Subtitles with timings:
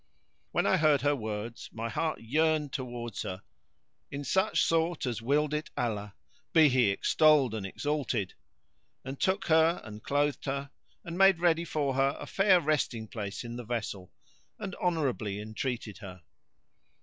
[0.51, 3.43] When I heard her words, my heart yearned towards her,
[4.09, 6.15] in such sort as willed it Allah
[6.53, 8.33] (be He extolled and exalted!);
[9.05, 10.71] and took her and clothed her
[11.05, 14.11] and made ready for her a fair resting place in the vessel,
[14.57, 16.23] and honourably entreated her.